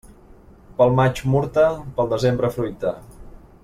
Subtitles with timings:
[0.79, 1.67] Pel maig, murta;
[2.01, 2.99] pel setembre, fruita.